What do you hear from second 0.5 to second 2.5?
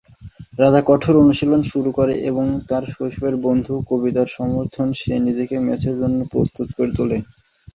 রাজা কঠোর অনুশীলন শুরু করে এবং